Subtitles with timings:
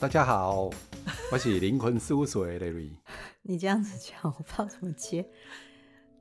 [0.00, 0.70] 大家好，
[1.32, 2.92] 我是灵魂事务所的 Larry。
[3.42, 5.26] 你这样子讲，我不知道怎么接。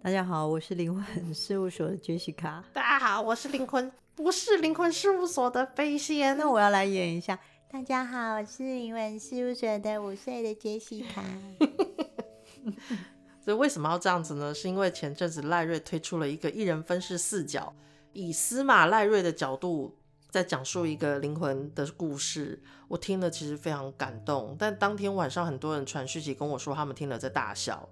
[0.01, 2.63] 大家好，我是灵魂事务所的 Jessica。
[2.73, 6.35] 大家好，我是灵魂，不是灵魂事务所的飞仙。
[6.39, 7.37] 那我要来演一下。
[7.69, 11.21] 大家好，我是灵魂事务所的五岁的 Jessica。
[13.45, 14.51] 所以为什么要这样子呢？
[14.55, 17.75] 是因为前阵子赖瑞推出了一个一人分饰四角，
[18.13, 19.95] 以司马赖瑞的角度。
[20.29, 24.55] 在讲述一个灵魂的故事，我听了其实非常感动。
[24.59, 27.87] 但当天晚上，很多人传讯息跟我说，他们听了在大笑。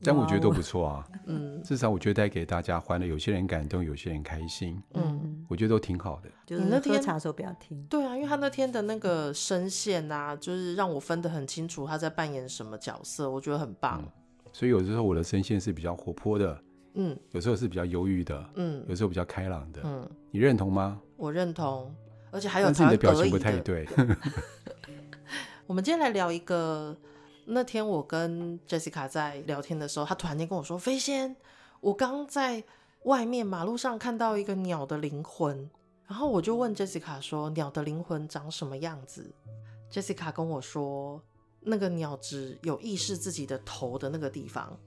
[0.00, 6.30] 但我觉得都不错啊，嗯，至少我觉得带给大家欢乐，有些人感动，有些人开心，嗯，我觉得都挺好的。
[6.46, 14.00] 就是那天喝茶的时候不要听，对啊，因为他那天的那个声线啊，就是让我分得很清楚他在扮演什么角色，我觉得很棒。
[14.00, 14.08] 嗯，
[14.52, 16.62] 所以有时候我的声线是比较活泼的。
[16.94, 21.00] 嗯，有时候是比较忧郁的，嗯，有时候比较开朗的，嗯，你认同吗？
[21.18, 21.92] 我认同，
[22.30, 23.86] 而且还有，但是你的表情不太对。
[25.66, 26.96] 我们今天来聊一个，
[27.46, 31.34] 那天我跟 Jessica 在聊天的时候，她突然间跟我说：“飞仙，
[31.80, 32.62] 我刚在
[33.02, 35.68] 外面马路上看到一个鸟的灵魂。”
[36.06, 39.28] 然后我就问 Jessica 说：“鸟的灵魂长什么样子
[39.90, 41.20] ？”Jessica 跟我说
[41.60, 44.78] ：“那个鸟只有意识自己的头的那个地方。”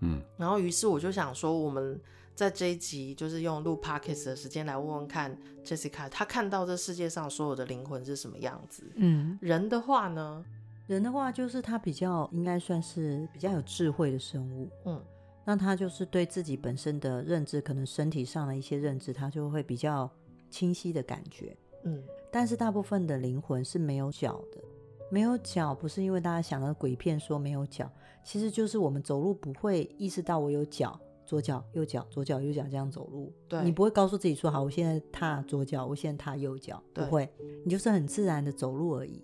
[0.00, 2.00] 嗯，然后于是我就想说，我们
[2.38, 8.84] 在这一集就是用录 podcast 的时间来问问看，Jessica 她看到这世界上所有的灵魂是什么样子？
[8.94, 10.44] 嗯，人的话呢？
[10.86, 14.70] 人的话就是他比较应该算是比较有智慧的生物。
[14.84, 15.02] 嗯，
[15.44, 20.08] 那他就是对自己本身的认知，可能身体上的一些认知，他就会比较
[20.48, 21.56] 清晰的感觉。
[21.82, 22.00] 嗯，
[22.30, 24.62] 但是大部分的灵魂是没有脚的。
[25.10, 27.90] 没有脚不是因为大家想的鬼片说没有脚，
[28.22, 33.30] 其实就是我们走路不会意识到我有脚，左脚右脚，左脚右脚这样走路。
[33.46, 37.30] 对，你不会告诉自己说好，我现在踏左脚，我现在踏右脚，不会，
[37.62, 39.22] 你就是很自然的走路而已。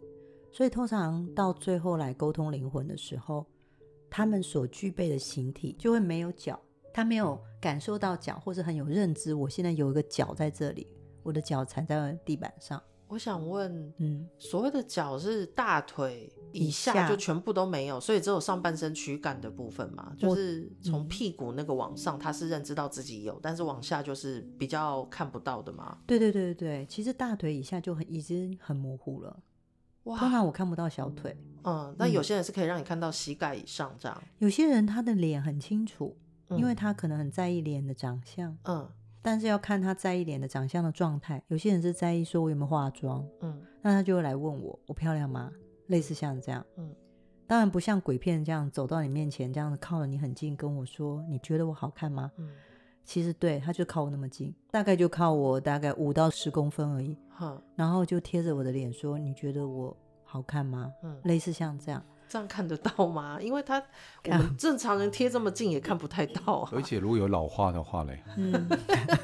[0.52, 3.46] 所以通常到最后来沟通灵魂的时候，
[4.10, 6.60] 他们所具备的形体就会没有脚，
[6.92, 10.86] 他没有感受到脚，或者很有认知，我现在有一个脚在这里，
[11.22, 12.80] 我的脚踩在地板上。
[13.14, 25.98] 我想问，嗯，所谓的脚是大腿以下就全部都没有，所以只有上半身躯干的部分嘛，就是从屁股那个往上，他是认知到自己有，但是往下就是比较看不到的嘛。
[26.06, 29.40] 对对对对，其实大腿以下就很已经很模糊了。
[30.04, 34.22] 哇，通常我看不到小腿，嗯，那有些人是可以让你看到膝盖以上这样。
[34.38, 36.16] 有些人他的脸很清楚，
[36.50, 38.90] 因为他可能很在意脸的长相，嗯。
[39.24, 45.50] 但是要看他在意脸的长相的状态，有些人是在意说我有没有化妆，嗯，那他就会来问我，我漂亮吗？
[45.86, 46.94] 类似像这样，嗯，
[47.46, 52.30] 当然不像鬼片这样走到你面前，这样子靠了你很近，跟我说你觉得我好看吗？
[52.36, 52.50] 嗯，
[53.02, 60.92] 其实对，他就靠我那么近，大概就靠我大概五到十公分而已，嗯，然后就贴着我的脸说你觉得我好看吗？
[61.02, 62.04] 嗯，类似像这样。
[62.28, 63.38] 这样看得到吗？
[63.42, 63.82] 因为他
[64.26, 66.70] 我们正常人贴这么近也看不太到啊。
[66.72, 68.68] 而且如果有老化的话嘞，嗯，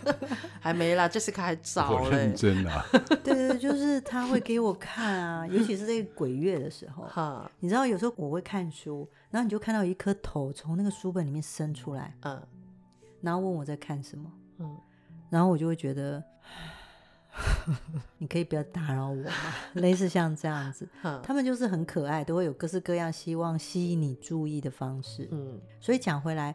[0.60, 2.10] 还没啦，Jessica 还早嘞。
[2.10, 2.84] 认真啊。
[2.92, 7.04] 对 对对，就是他会给我看啊，尤其是在鬼月的时候。
[7.04, 12.40] 哈，你知道有时候我会看书，然后你就看到一颗头从那个书本里面伸出来，嗯，
[13.20, 14.76] 然后问我在看什么，嗯，
[15.30, 16.22] 然后我就会觉得。
[18.18, 19.30] 你可以不要打扰我吗？
[19.74, 20.88] 类似像这样子，
[21.22, 25.28] 他们就是很可爱，都会有各式各样希望吸引你注意的方式。
[25.30, 26.54] 嗯，所以讲回来，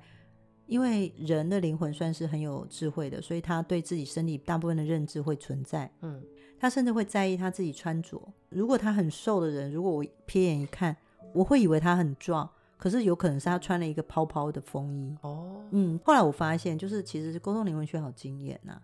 [0.67, 5.89] 因为人的灵魂算是很有智慧的，所以他对自己身体大部分的认知会存在。
[6.01, 6.21] 嗯，
[6.59, 8.21] 他甚至会在意他自己穿着。
[8.49, 10.95] 如果他很瘦的人，如果我瞥眼一看，
[11.33, 15.15] 我会以为他很壮，可是有可能是他穿了一个泡泡的风衣。
[15.21, 18.79] 哦，嗯，后来我发现，就是其实沟通灵魂学好经验呐。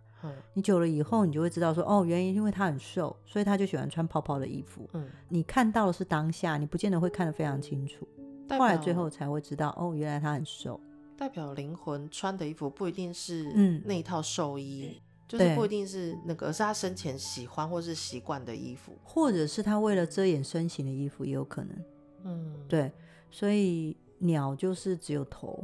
[0.53, 4.87] 你久了以后，你就会知道说，哦，原因因为他很瘦，所以他就喜欢穿泡泡的衣服。
[4.93, 8.07] 嗯，你看到的是当下，你不见得会看得非常清楚。
[8.49, 10.79] 后来最后才会知道，哦，原来他很瘦。
[11.17, 21.75] 代表灵魂穿的衣服不一定是嗯那一套寿衣，嗯，就是不一定是那个，而是他生前喜欢或是习惯的衣服，或者是他为了遮掩身形的衣服也有可能。
[22.23, 22.91] 嗯，对，
[23.29, 25.63] 所以鸟就是只有头，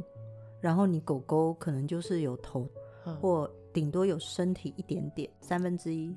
[0.60, 2.66] 然后你狗狗可能就是有头，
[3.04, 3.50] 嗯，或。
[3.72, 6.14] 顶多有身体一点点，三分之一。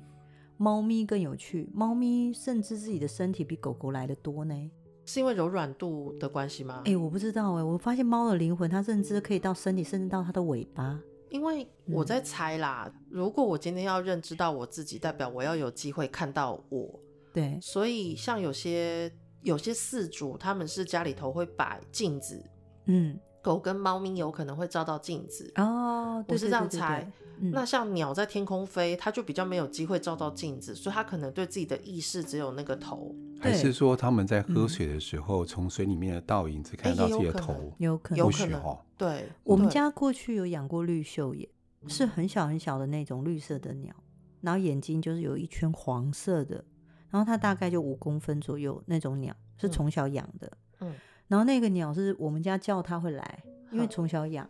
[0.56, 4.70] 猫咪更有趣，猫咪甚至自己的身体比狗狗来的多呢。
[5.04, 6.82] 是因为柔软度的关系吗？
[6.84, 7.62] 哎、欸，我不知道哎、欸。
[7.64, 11.00] 我发现猫的灵魂，它认知可以到身体，甚至到它的尾巴。
[11.30, 17.00] 因为我在猜啦，嗯、如果我今天要认知到我自己，代表我要有机会看到我。
[17.32, 19.10] 对，所以像有些
[19.42, 22.40] 有些饲主，他们是家里头会摆镜子，
[22.84, 25.52] 嗯，狗跟猫咪有可能会照到镜子。
[25.56, 27.12] 哦，对对对对对，我是这样猜。
[27.40, 33.14] 嗯、那像鸟在天空飞，它就比较没有机会照到镜子，所以它可能对自己的意识只有那个头。
[33.40, 37.74] 还是说他们在喝水的时候，从、嗯、水里面的倒影只看到自己的头？
[37.78, 38.78] 有可能，有可能。
[38.96, 41.48] 对，我们家过去有养过绿袖眼，
[41.88, 43.92] 是很小很小的那种绿色的鸟，
[44.40, 46.64] 然后眼睛就是有一圈黄色的，
[47.10, 50.52] 然后它大概就五公分左右那种鸟，是从小养的。
[50.78, 50.94] 嗯，
[51.32, 54.46] 然后那个鸟是我们家叫它会来，因为从小养。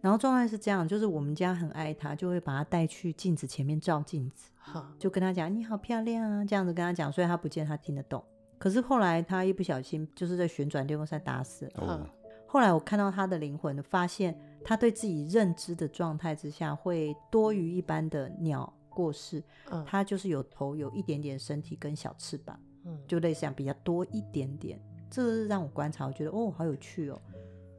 [0.00, 4.50] 然后状态是这样，就是我们家很爱它，就会把它带去镜子前面照镜子，
[4.98, 8.24] 就跟它讲你好漂亮啊，这样子跟它讲，所以它不见它听得懂。
[8.56, 11.72] 可是后来它一不小心就是在旋转电风扇打死了。
[11.74, 12.06] 哦。
[12.46, 14.34] 后来我看到它的灵魂，发现
[14.64, 19.44] 它对自己认知的状态之下会多于一般的鸟过世。
[19.70, 19.84] 嗯。
[19.86, 24.80] 他就是有头，有一点点身体跟小翅膀，嗯，就类似这样比较多一点点。
[25.12, 27.20] 这个是让我观察，我觉得哦，好有趣哦。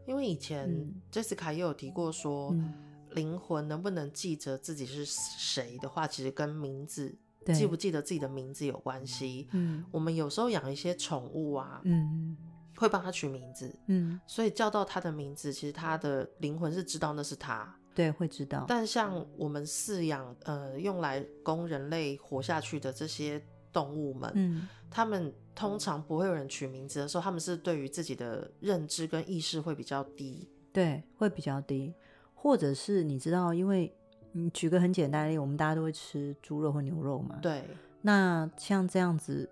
[0.05, 0.69] 因为以前
[1.11, 2.73] Jessica 也有提过说，嗯、
[3.11, 7.17] 灵魂能不能记着自己是谁的话，其实跟名字
[7.55, 9.47] 记不记得自己的名字有关系。
[9.53, 12.37] 嗯，我们有时候养一些宠物啊，嗯，
[12.75, 18.65] 会帮它取名字，嗯，所以叫到它的名字，其实它的灵魂是知道那是它，对，会知道。
[18.67, 23.41] 但像我们饲养呃用来供人类活下去的这些
[23.71, 25.33] 动物们，嗯，他们。
[25.55, 31.93] 通常不会有人取名字的时候，他们是对于自己的认知跟意识会比较低，对，会比较低，
[32.33, 33.93] 或者是你知道，因为
[34.31, 37.63] 你举个很简单的例子，我们大家都会吃猪肉或牛肉嘛，对。
[38.01, 39.47] 那像这样子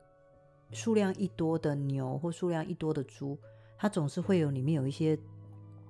[0.72, 3.38] 数量一多的牛或数量一多的猪，
[3.78, 5.18] 它总是会有里面有一些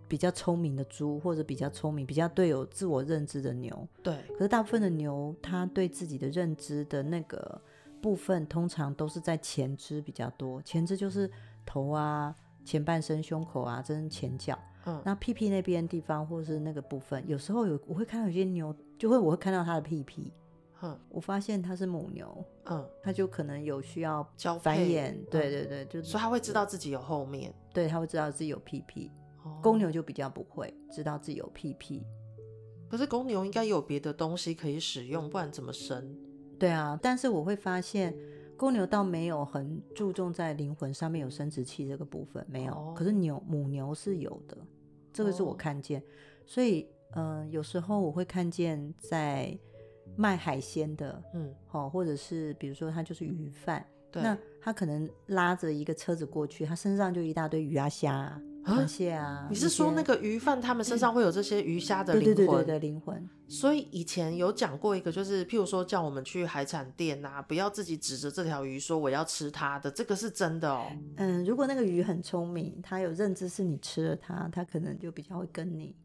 [0.08, 4.16] 比较聪明的猪，或者比较聪明、比较对有自我认知的牛，对。
[4.34, 7.62] 可是大部分的牛，它对自己的认知的那个。
[8.02, 11.30] 部分通常都是在前肢比较多，前肢就是
[11.66, 14.58] 头啊、前半身、胸口啊，这是前脚。
[14.86, 20.34] 嗯，那屁屁那边地方或者是那个部分，有时候有我会看到有些牛，就会我会看到它的屁屁。
[20.82, 22.44] 嗯，我发现它是母牛。
[22.66, 24.24] 嗯，它就可能有需要
[24.60, 25.14] 繁衍。
[25.30, 27.54] 对对对，就所以它会知道自己有后面。
[27.72, 29.12] 对，它会知道自己有屁屁。
[29.44, 32.04] 哦，公牛就比较不会知道自己有屁屁。
[32.90, 36.18] 可是公牛应该有别的东西可以使用，不然怎么生？
[36.62, 38.16] 对啊，但是我会发现
[38.56, 42.74] 公牛倒没有很注重在灵魂上面有生殖器这个部分，没有。
[42.74, 42.96] Oh.
[42.96, 44.56] 可是牛母牛是有的，
[45.12, 46.00] 这个是我看见。
[46.00, 46.10] Oh.
[46.46, 49.58] 所以，嗯、呃，有时候我会看见在
[50.16, 58.40] 卖海鲜的，嗯，好，或者是比如说他就是鱼贩，对，那他可能拉着一个车子过去，他身上就一大堆鱼啊虾啊。
[58.64, 59.48] 螃蟹啊！
[59.50, 62.36] 你是说那个鱼贩他们身上会有这些鱼虾的灵魂？
[62.36, 63.30] 对对对对，灵魂。
[63.48, 70.86] 所以以前有讲过一个，就是譬如说叫我们去海产店啊，不要自己指着这条鱼说我要吃它的，这个是真的哦。
[71.18, 75.96] 嗯，如果那个鱼很聪明，它有认知是你吃了它，它可能就比较会跟你，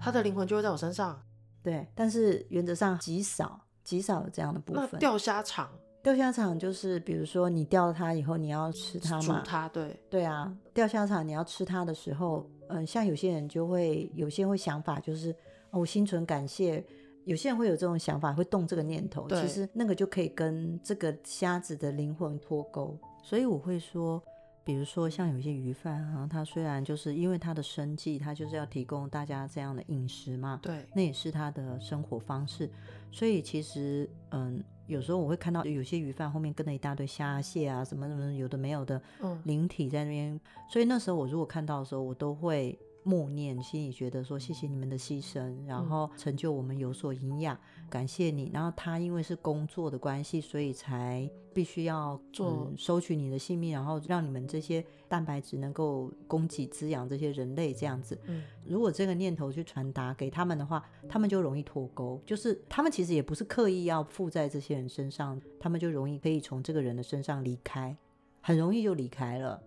[0.00, 1.22] 它的灵魂就会在我身上。
[1.62, 4.88] 对，但是原则上极少极少有这样的部分。
[4.92, 5.70] 那钓虾场。
[6.06, 9.40] 钓虾场就是，比如说你钓了它以后，你要吃它嘛？
[9.40, 10.56] 煮它，对对啊。
[10.72, 15.32] 钓虾场你要吃它的时候，嗯，像有些人就会，有些人会想法就是，
[15.70, 16.80] 哦，我心存感谢。
[17.24, 19.28] 有些人会有这种想法，会动这个念头。
[19.30, 22.96] 其实那个就可以跟这个虾子的灵魂脱钩。
[23.24, 24.22] 所以我会说，
[24.62, 32.70] 比如说像有些鱼贩啊，他虽然就是因为他的生计，他就是要提供大家这样的饮食嘛，对，那也是他的生活方式。
[33.10, 34.62] 所以其实，嗯。
[34.86, 39.00] 有时候我会看到有些鱼贩后面跟了一大堆虾蟹啊，什么什么有的没有的
[39.44, 42.78] 灵体在那边，嗯，所以那时候我如果看到的时候，我都会。
[43.06, 47.56] 默念，心里觉得说谢谢你们的牺牲，然后成就我们有所营养，
[47.88, 48.50] 感谢你。
[48.52, 58.18] 然后他因为是工作的关系，所以才必须要做、嗯、收取你的性命，然后让你们这些蛋白质能够供给滋养这些人类这样子。
[58.26, 67.96] 嗯，如果这个念头去传达给他们的话，他们就容易脱钩，就是他们其实也不是刻意要附在这些人身上，他们就容易可以从这个人的身上离开，
[68.40, 69.62] 很容易就离开了。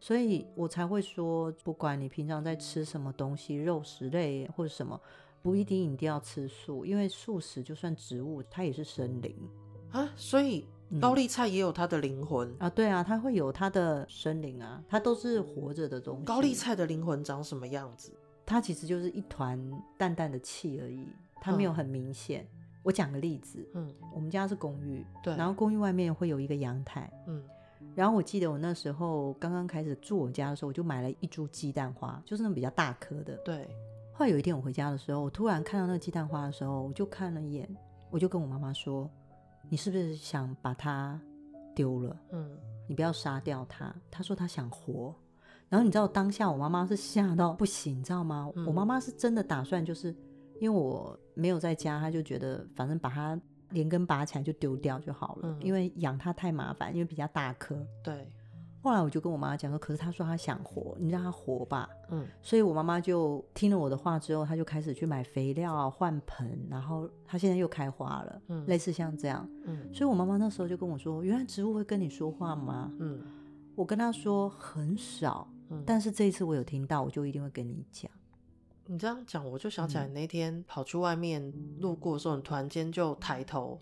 [0.00, 4.98] 所以我才会说，不管你平常在吃什么东西，肉食类或者什么，
[5.42, 9.36] 不一定一定要吃素，因为素食就算植物，它也是生灵
[9.92, 10.10] 啊。
[10.16, 10.66] 所以
[10.98, 12.70] 高丽菜也有它的灵魂、嗯、啊？
[12.70, 16.24] 对啊，它会有它的生灵啊，它都是活着的东西。
[16.24, 18.10] 高丽菜的灵魂长什么样子？
[18.46, 19.60] 它其实就是一团
[19.98, 21.06] 淡淡的气而已，
[21.42, 22.64] 它没有很明显、嗯。
[22.82, 27.44] 我讲个例子，嗯，我们家是公寓，对，然后公寓外面会有一个阳台，嗯。
[27.94, 33.36] 然后我记得我那时候刚刚开始住我家的时候，我就买了一株鸡蛋花，就是那种比较大颗的。
[33.44, 33.68] 对。
[34.12, 37.68] 后来有一天我回家的时候，我突然看到那个鸡蛋花的时候，我就看了一眼，
[38.10, 39.10] 我就跟我妈妈说
[39.70, 41.18] ：“你是不是想把它
[41.74, 42.16] 丢了？
[42.30, 42.50] 嗯，
[42.86, 45.14] 你不要杀掉它。”她说她想活。
[45.70, 48.50] 然后你知道当下我妈妈是吓到不行，你知道吗？
[48.56, 48.66] 嗯。
[48.66, 50.14] 我妈妈是真的打算就是
[50.60, 53.40] 因为我没有在家，她就觉得反正把它
[53.70, 57.76] 连根拔起来就丢掉就好了，嗯、因为养它太麻烦，因为比较大颗。
[58.02, 58.28] 对。
[58.82, 61.88] 后来我就跟我妈妈讲说，可是她说她想活，你让她活吧。
[62.08, 62.26] 嗯。
[62.40, 68.42] 所以我妈妈就听了我的话之后，她就开始去买肥料、换盆，然后她现在又开花了。
[68.48, 68.64] 嗯。
[68.66, 69.46] 类似像这样。
[69.64, 69.92] 嗯。
[69.92, 73.20] 所以我妈妈那时候就跟我说：“原来植物会跟你说话吗？”嗯。
[73.76, 78.10] 我跟她说很少，嗯、但是这一次我有听到，我就一定会跟你讲。
[78.90, 83.80] 你这样讲，我就想起来那天跑去外面路过的时候，你突然间就抬头，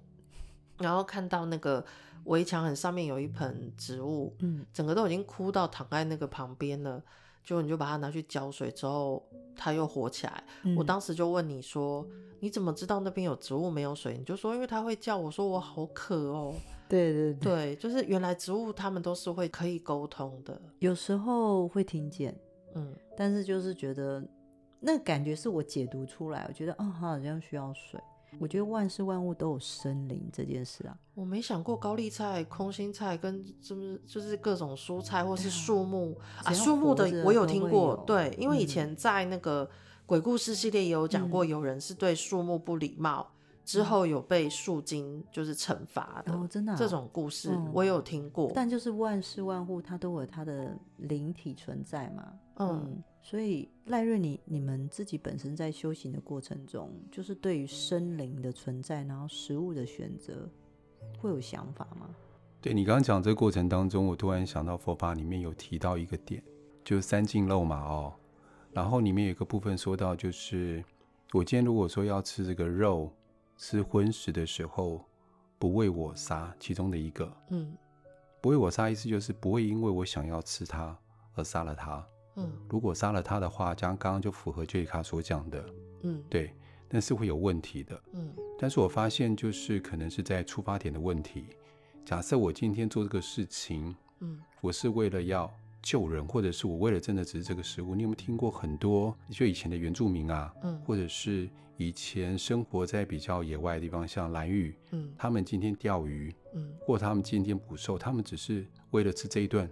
[0.76, 1.82] 然后看到那个
[2.24, 7.02] 围墙很上面有一盆植物，嗯，整个都已经枯到躺在那个旁边了。
[7.42, 10.44] 就你就把它拿去浇水之后，它又活起来。
[10.64, 12.06] 嗯、我当时就问你说
[12.40, 16.54] ：“你怎么知道那边有植物没有水？”你就说：“因为它会叫。”我说：“我好渴哦。”
[16.86, 22.38] 对对对，对，就是原来植物它们都是会可以沟通的，有时候会听见，
[22.74, 24.22] 嗯，但是就是觉得。
[24.80, 28.00] 那感觉是我解读出来，我觉得哦，它好像需要水。
[28.38, 39.68] 我觉得万事万物都有生灵这件事啊，我没想过高丽菜、空心菜跟是不是就是各种蔬菜或是树木啊，树木的我有听过，对，因为以前在那个
[40.04, 43.26] 鬼故事系列也有讲过，有人是对树木不礼貌。
[43.30, 43.35] 嗯
[43.68, 48.50] 之后有被树精就是惩罚的，哦，真的，这种故事我有听过。
[48.54, 60.48] 但就是万事万物它都有它的灵体存在嘛，嗯，所以赖瑞，你你们自己本身在修行的过程中，就是对于生灵的存在，然后食物的选择，
[61.18, 62.08] 会有想法吗？
[62.60, 66.42] 对，你刚刚讲这个过程当中，我突然想到佛法里面有提到一个点，
[66.84, 68.14] 就是三净肉嘛，哦，
[68.72, 70.84] 然后里面有一个部分说到，就是
[71.32, 73.12] 我今天如果说要吃这个肉。
[73.60, 75.04] 吃荤食的时候，
[75.58, 77.76] 不为我杀，其中的一个，嗯，
[78.40, 80.96] 不为我杀，意思就是不会因为我想要吃它
[81.34, 82.06] 而杀了它，
[82.38, 85.64] 嗯，如果杀了他的话，将刚刚就符合杰西卡所讲的，
[86.02, 86.54] 嗯，对，
[86.88, 91.47] 但是会有问题的，嗯，但是我发现就是可能是在出发点的问题。
[92.04, 95.52] 假设我今天做这个事情，嗯，我是为了要
[95.83, 101.49] 救人，或者是我为了真的只是这个食物，你有没有听过很多就以前的原住民啊，嗯，或者是。
[101.80, 109.71] 以前生活在比较野外的地方，像蓝屿，嗯，他们今天钓鱼，嗯，或他们今天捕兽，他们只是为了吃这一顿，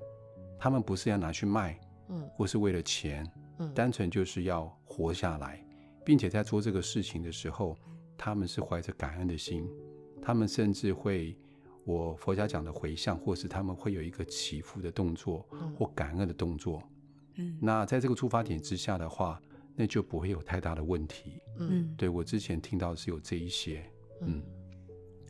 [0.57, 1.77] 他们不是要拿去卖，
[2.09, 3.27] 嗯，或是为了钱，
[3.59, 5.65] 嗯，单纯就是要活下来，
[6.05, 7.77] 并且在做这个事情的时候，
[8.17, 9.69] 他们是怀着感恩的心，
[10.21, 11.37] 他们甚至会，
[11.85, 15.47] 我佛家讲的回向，或是他们会有一个祈福的动作，
[15.77, 16.83] 或感恩的动作，
[17.37, 19.41] 嗯，那在这个出发点之下的话。
[19.79, 21.39] 那就不会有太大的问题。
[21.59, 23.85] 嗯，对，我之前听到的是有这一些，
[24.23, 24.43] 嗯，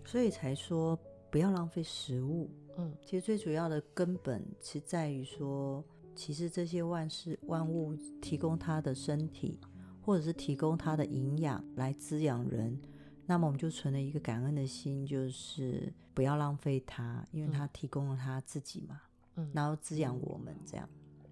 [0.05, 0.97] 所以才说
[1.33, 2.49] 不要浪费食物。
[2.79, 5.85] 嗯，其实最主要的根本是在于说，
[6.17, 9.61] 其实这些万事万物提供它的身体，
[10.01, 12.81] 或者是提供它的营养来滋养人，
[13.27, 19.03] 那么我们就存了一个感恩的心，就是不要浪费它，因为它提供了它自己嘛，
[19.35, 20.89] 嗯，然后滋养我们这样。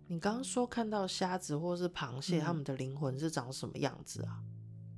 [0.07, 4.43] 你刚刚说看到虾子或是螃蟹，它、嗯、们的灵魂是长什么样子啊？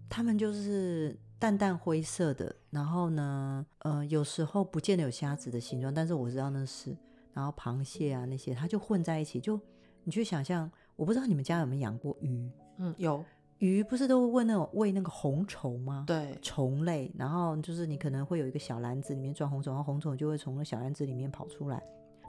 [0.08, 6.96] 它们就是淡淡灰色的，然后呢，呃，有时候不见得有虾子的形状，但是我知道那是。
[7.32, 9.38] 然后螃蟹啊那些，它就混在一起。
[9.38, 9.60] 就
[10.06, 12.48] 你去想象，我不知道你们家有没有养过鱼？
[12.78, 13.24] 嗯，有。
[13.58, 16.04] 鱼不是都会问那种喂那个红虫吗？
[16.06, 17.10] 对，虫类。
[17.18, 21.82] 然后就是你可能会有一个小篮子里面装红虫，然后红虫就会从那小篮子里面跑出来。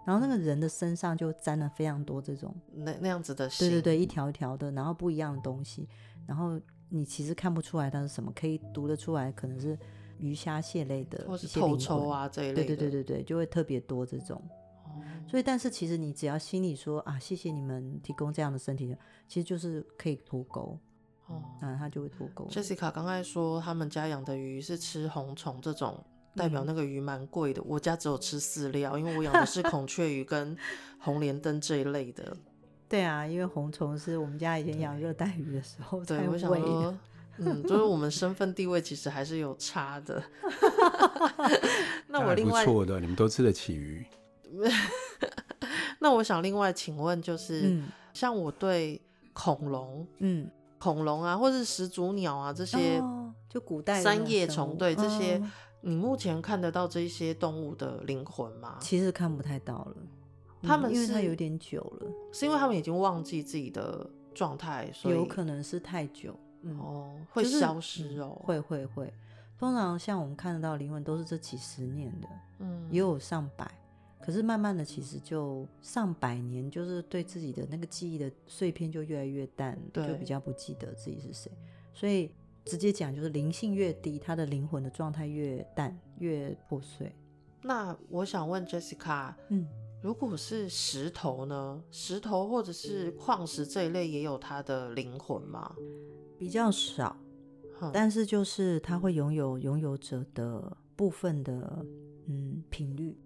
[0.06, 5.88] 然后那个人的身上就沾了非常多这种那那样子的，对对对，一条一条的，然后不一样的东西，
[6.26, 9.78] 然后你其实看不出来它是什么，可以读得出来，可能是
[10.18, 14.42] 鱼虾蟹类的，或是透抽啊这一类的，对对对对对，就会特别多这种。
[14.98, 18.96] 哦，所以但是其实你只要心里说啊，谢谢你们提供这样的身体，
[19.28, 20.78] 其实就是可以脱钩
[21.28, 22.48] 哦，那它就会脱钩。
[22.50, 26.04] Jessica 刚才说他们家养的鱼是吃红虫这种。
[26.36, 30.56] 代表那个鱼蛮贵的，我家只有吃饲料，因为我养的是孔雀鱼跟
[31.02, 32.38] 红莲灯这一类的。
[32.88, 36.28] 对啊，因为红虫是我们家以前养热带鱼的时候才喂的。
[36.28, 36.96] 对，我想说，
[37.40, 40.24] 嗯，就是我们身份地位其实还是有差的。
[42.06, 44.06] 那我另外不错的，你们都吃得起鱼。
[46.00, 49.02] 那我想另外请问，就是、嗯、像我对
[49.34, 50.50] 恐龙，嗯，
[50.80, 55.38] 恐龙啊，或是始祖鸟啊这些，哦、就古代三叶虫，对这些。
[55.38, 55.50] 哦
[55.82, 58.78] 你目前看得到这些动物的灵魂吗？
[58.82, 59.96] 其实看不太到了，
[60.64, 69.14] 他们、嗯、因为它有点久了，是因为他们已经忘记自己的状态，所以有可能是太久，嗯、哦，会消失哦，就是、会会会。
[69.58, 72.28] 通常像我们看得到灵魂都是这几十年的，
[72.58, 73.72] 嗯，也有上百，
[74.28, 81.52] 可是慢慢的其实就上百年，就是对自己的那个记忆的碎片就越来越淡，就比较不记得自己是谁，
[81.94, 82.30] 所以。
[82.70, 87.10] 直接讲，就是灵性越低，他的灵魂的状态越淡，越破碎。
[87.62, 89.66] 那我想问 Jessica，嗯，
[90.02, 91.82] 如果是石头呢？
[91.92, 95.74] 石头或者是矿石这一类也有它的灵魂吗？
[96.38, 97.16] 比较少，
[97.94, 101.86] 但是就是它会拥有拥有者的部分的
[102.26, 103.18] 嗯频率，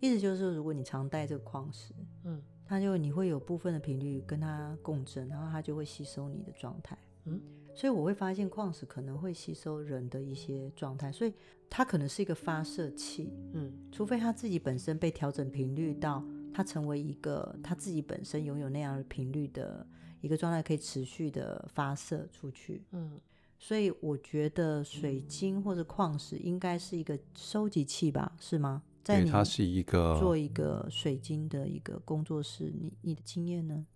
[0.00, 7.40] 意思就是如果你常戴这个矿石，嗯，它就你会有部分的频率跟它共振，然后它就会吸收你的状态，嗯。
[7.72, 11.32] 所以我会发现矿石可能会吸收人的一些状态，所以
[11.70, 19.86] 它可能是一个发射器，嗯，除非它自己本身被调整频率到它成为一个它自己本身拥有那样的频率的
[20.20, 23.20] 一个状态，可以持续的发射出去，嗯，
[23.56, 28.82] 所以我觉得水晶或者矿石应该是一个收集器吧，是吗？
[29.02, 33.86] 在你它是一个做一个水晶的一个工作室，你你的经验呢？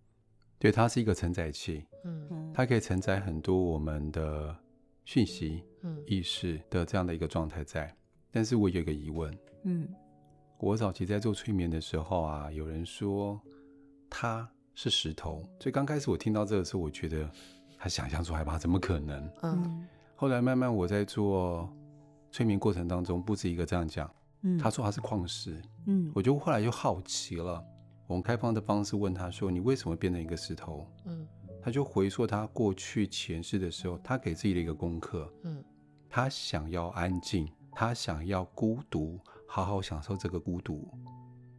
[0.58, 4.56] 对，它是一个承载器，嗯，它可以承载很多我们的
[5.04, 7.94] 讯息、嗯，意识的这样的一个状态在。
[8.30, 9.88] 但是我有一个疑问，嗯，
[10.58, 13.38] 我早期在做催眠的时候啊，有人说
[14.08, 17.30] 它是石头，所以刚开始我听到这个时候，我觉得
[17.76, 19.30] 他想象出害怕，怎么可能？
[19.42, 21.70] 嗯，后来慢慢我在做
[22.30, 24.10] 催眠过程当中，不止一个这样讲，
[24.44, 27.62] 嗯，他说他是矿石，嗯，我就后来就好奇了。
[28.06, 31.26] 我们开放的方式问他说：“你为什么变成一个石头？”嗯，
[31.62, 35.32] 他就回溯他过去前世的时候，他给自己的一个功课。
[35.44, 35.64] 嗯，
[36.10, 40.86] 他想要安静，他想要孤独，好好享受这个孤独。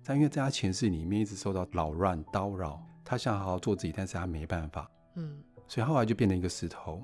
[0.03, 4.87] 但因为在他前世里面一直受到扰乱叨扰，他想好好做自己，但是他没办法。
[5.15, 7.01] 嗯，所以后来就变成一个石头。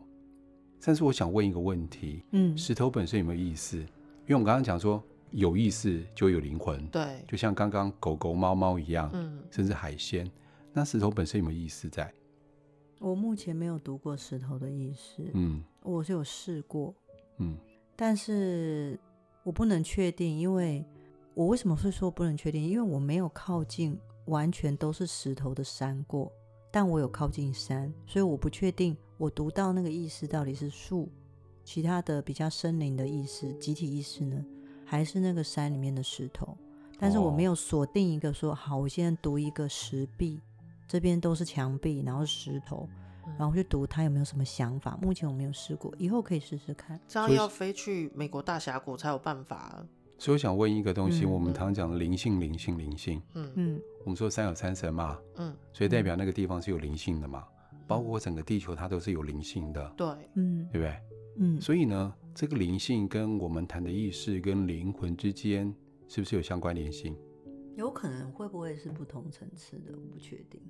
[0.85, 3.77] 但是我想问一个问题：嗯，石头本身有没有意思？
[3.77, 5.03] 因为我们刚刚讲说。
[5.31, 10.29] 有意识就有灵魂，对，就像刚刚狗狗、猫猫一样，嗯，甚至海鲜。
[10.73, 12.13] 那石头本身有没有意识在？
[12.99, 16.93] 我目前没有读过石头的意识，嗯，我是有试过，
[17.37, 17.57] 嗯，
[17.95, 18.99] 但是
[19.43, 20.85] 我不能确定，因为
[21.33, 22.63] 我为什么会说不能确定？
[22.63, 26.31] 因为我没有靠近完全都是石头的山过，
[26.69, 31.09] 但我有靠近山，所以我不确定我读到那个意识到底是树，
[31.63, 34.45] 其他的比较森林的意识、集体意识呢？
[34.91, 36.53] 还是那个山里面的石头，
[36.99, 40.41] 但是我没有锁定一个说好，我现在读一个石壁，
[40.85, 42.89] 这边都是墙壁，然后石头，
[43.39, 44.99] 然后去读它有没有什么想法。
[45.01, 46.99] 目前我没有试过，以后可以试试看。
[47.07, 49.81] 这样要飞去美国大峡谷才有办法。
[50.17, 57.47] 所以我想问一个东西，嗯、我们常讲的灵性，灵性，灵性，嗯嗯，我们说山有山神嘛，嗯，所以代表那个地方是有灵性的嘛，
[57.87, 60.99] 包括整个地球它都是有灵性的，对，嗯，对不对？
[61.37, 62.13] 嗯，所以呢。
[62.33, 65.73] 这个灵性跟我们谈的意识跟灵魂之间
[66.07, 67.15] 是不是有相关联性？
[67.75, 69.91] 有可能，会不会是不同层次的？
[69.93, 70.61] 我不确定。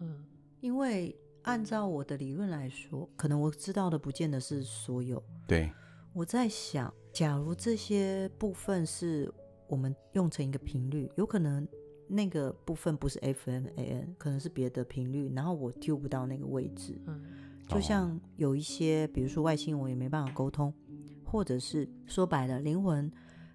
[0.00, 0.24] 嗯，
[0.60, 5.22] 因为按照我的理论来说，可能我知道的不见得是所有。
[5.46, 5.70] 对，
[6.12, 9.32] 我在想，假如这些部分是
[9.68, 11.66] 我们用成一个频率，有可能
[12.06, 17.00] 那个部分不是 FMAN，可能是别的频率，然后我丢不到那个位置。
[17.06, 17.24] 嗯，
[17.68, 20.72] 就像有一些，比如说外星，我也没办法沟通。
[21.30, 23.10] 或者是说白了，灵魂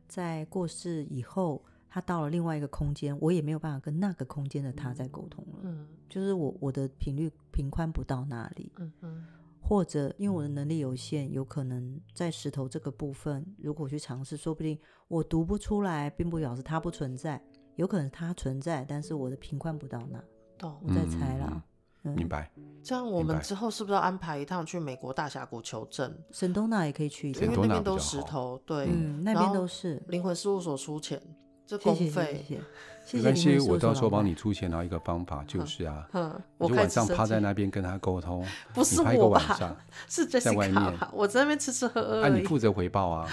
[0.07, 5.59] 在过世以后，他到了另外一个空间，我也没有办法跟那个空间的他在沟通了。
[5.63, 8.71] 嗯，就是我我的频率频宽不到那里。
[8.77, 9.25] 嗯嗯。
[9.65, 17.41] 或者因为我的能力有限，有可能在石头这个部分，如果去尝试，说不定我读不出来，并不表示它不存在，
[17.77, 20.21] 有可能它存在，但是我的频宽不到那。
[20.57, 20.77] 懂。
[20.83, 21.49] 我在猜啦。
[21.53, 21.61] 嗯
[22.11, 22.51] 明白。
[22.83, 26.13] 这样我们之后是不是要安排一趟去美国大峡谷求证？
[26.31, 30.03] 神东纳也可以去一下，因为那边都是石头，对，嗯，那边都是。
[30.07, 31.21] 灵魂事务所出钱，
[31.65, 32.05] 这公费。
[32.05, 32.61] 谢谢，
[33.05, 33.17] 谢谢，谢谢。
[33.17, 34.69] 没关系，我到时候帮你出钱。
[34.69, 39.77] 然后一个方法就是啊，嗯，我就晚上趴在那边跟他沟通， 不是我吧？
[40.07, 42.21] 是在外面，我在那边吃吃喝喝。
[42.21, 43.29] 那你负责回报啊。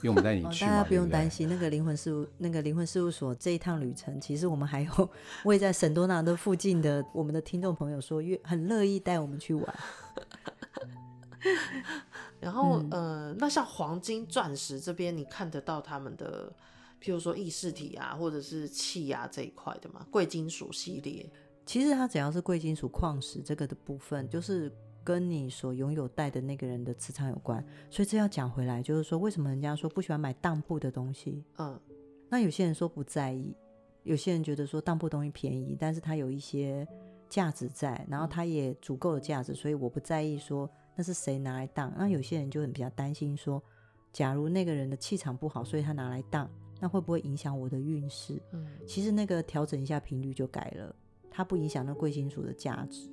[0.00, 1.48] 因为我们带你去，大家不用担心。
[1.48, 5.10] 那个灵魂事务，那个灵魂事务所这一趟旅程，其实我们还有
[5.42, 9.74] 位在圣多纳的附近的我们的听众朋友说，越很乐意带我们去玩。
[12.38, 16.52] 然后，嗯、呃，那像黄金、钻石这边，你看得到他们的，
[17.00, 20.06] 譬如说意识体啊，或者是气啊这一块的嘛？
[20.10, 21.30] 贵金属系列，
[21.66, 24.72] 其实它只要是贵金属、矿石这个的部分，就是。
[25.04, 31.42] 跟你所拥有带的那个人的磁场有关，所以这要讲回来，就是说为什么人家说不喜欢买当铺的东西？
[31.56, 31.80] 嗯，
[32.28, 33.56] 那有些人说不在意，
[34.02, 36.86] 有些人觉得说当铺东西便宜，但是它有一些
[37.26, 41.90] 价值在，然后它也足够的价值，所以我不在意说那是谁拿来当。
[41.96, 43.62] 那有些人就很比较担心说，
[44.12, 46.46] 假如那个人的气场不好，所以他拿来当，
[46.80, 48.40] 那会不会影响我的运势？
[48.52, 50.94] 嗯，其实那个调整一下频率就改了，
[51.30, 53.10] 它不影响那贵金属的价值。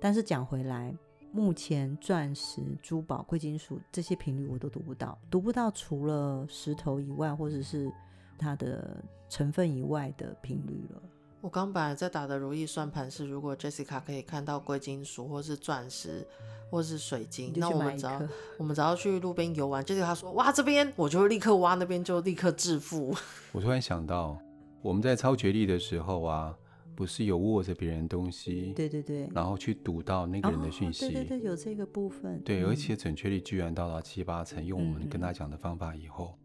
[0.00, 0.96] 但是讲回来。
[1.30, 7.92] 目前钻石、珠宝、贵金属这些频率我都读不到，读不到除了石头以外，或者是
[8.38, 11.02] 它的成分以外的频率了。
[11.40, 16.26] 我刚本来在打的如意算盘是，如果 Jessica 可以看到贵金属或是钻石
[16.68, 18.20] 或是水晶，那我们只要
[18.58, 23.14] 我们只要去路边游玩，Jessica 说挖这边，我就会立刻挖那边，就立刻致富。
[23.52, 24.36] 我突然想到，
[24.82, 26.52] 我们在超觉力的时候啊，
[26.96, 36.36] 不是有握着别人东西，对对对，然后去读到那个人的讯息，哦、对对对，有这个部分，对，而且准确率居然到达七八成，用我们跟他讲的方法以后，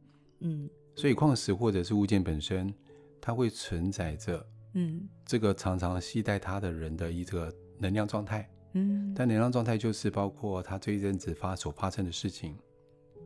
[0.41, 2.71] 嗯，所以矿石或者是物件本身，
[3.19, 4.45] 它会存在着。
[4.73, 12.57] 嗯，这个常常携带他的人的一个能量状态，嗯，但能量状态就是包括他这一阵子发所发生的事情，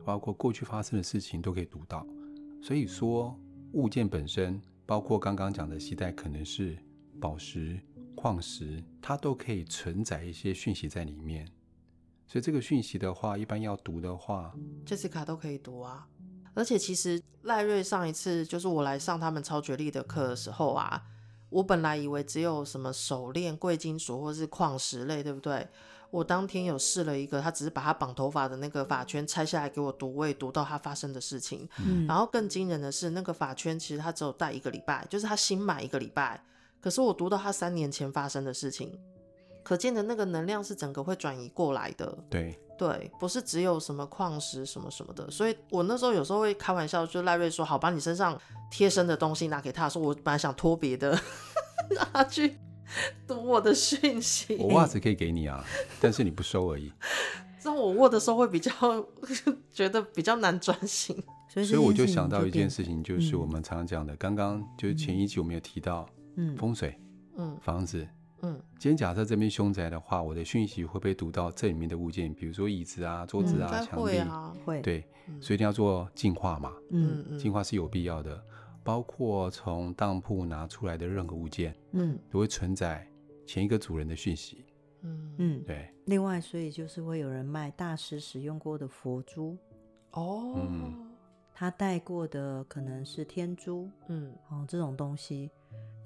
[0.04, 2.06] 包括过去发生的事情都可以读到。
[2.62, 3.34] 所以说，
[3.72, 6.76] 物件本身，包括刚刚讲的携带，可能是
[7.18, 7.80] 宝石、
[8.14, 11.48] 矿石，它都可以存载一些讯息在里面。
[12.26, 16.06] 所以这个讯息的话，一般要读的话，Jessica 都可以读啊。
[16.52, 21.02] 而且其实赖瑞上一次就是我来上他们超觉力的课的时候啊。
[21.50, 25.66] 我本来以为只有什么手链、贵金属或是矿石类，对不对？
[26.10, 31.68] 我当天有试了一个，他只是把他绑头发的那个发圈拆下来给我读，我也读到他发生的事情。
[31.84, 36.42] 嗯，然后更惊人的是，那个发圈其实他只有戴一个礼拜，就是他新买一个礼拜，
[36.80, 38.98] 可是我读到他三年前发生的事情，
[39.62, 42.16] 可见的那个能量是整个会转移过来的。
[42.30, 42.58] 对。
[42.78, 51.10] 对，不是只有什么矿石什么什么的，所以我那时候有时候会开玩笑，就赖瑞说：“好，把你身上贴身的东西拿给他。”说：“我本来想脱别的，
[51.90, 52.56] 让他去
[53.26, 55.64] 读我的讯息。”我袜子可以给你啊，
[56.00, 56.92] 但是你不收而已。
[57.60, 58.72] 这样我握的时候会比较
[59.72, 66.96] 觉得比较难专心，所以我就想到一件事情，就是我们常讲的，刚刚就是前一集我们有提到，嗯，风水，
[67.36, 68.06] 嗯，房子。
[68.42, 72.32] 嗯，今天假设这边凶宅的话，我的讯息会不会读到这里面的物件？
[72.32, 74.20] 比如说椅子啊、桌子啊、墙壁，
[74.64, 74.80] 会。
[74.80, 75.04] 对，
[75.40, 76.72] 所以一定要做净化嘛。
[76.90, 78.42] 嗯嗯，净化是有必要的。
[78.84, 83.06] 包括从当铺拿出来的任何物件，嗯，都会存在
[83.46, 84.64] 前一个主人的讯息。
[85.02, 85.92] 嗯嗯，对。
[86.06, 89.58] 另外，所以就是会有人卖大师使用过的佛珠。
[90.12, 90.54] 哦。
[90.56, 91.06] 嗯。
[91.52, 93.90] 他戴过的可能是天珠。
[94.08, 94.32] 嗯。
[94.48, 95.50] 哦，这种东西。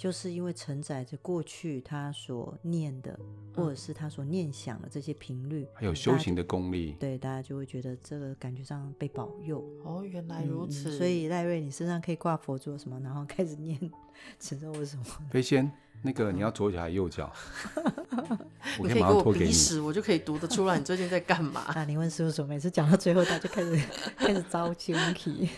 [0.02, 3.16] 就是因为承载着过去他所念的，
[3.54, 9.64] 或者是他所念想的这些频率，还有修行的功力，对，大家就会觉得这个感觉上被保佑。
[9.84, 10.90] 哦，原来如此。
[10.90, 13.78] 嗯、所以赖瑞，你身上可以挂佛珠什么，然后开始念，
[14.40, 15.04] 持咒为什么？
[15.30, 15.70] 飞仙，
[16.02, 17.32] 那个 你要左脚还是右脚？
[18.80, 21.60] 我可以马上脱给你，我就可以读得出来你最近在干嘛。
[21.78, 23.80] 啊，灵魂事务所每次讲到最后，他就开始
[24.16, 25.48] 开始招亲戚。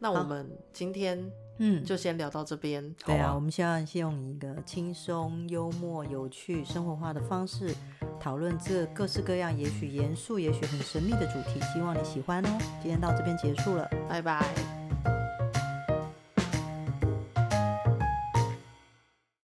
[0.00, 1.30] 那我们今天。
[1.62, 2.82] 嗯，就先聊到这边。
[3.04, 7.74] 对啊，啊我们希望先用一个轻松、幽默、有趣、生活化的方式
[8.18, 11.60] 讨论这各式各样，也许严肃，也许很神秘的主题。
[11.72, 12.48] 希望你喜欢哦。
[12.80, 14.79] 今天到这边结束了，拜拜。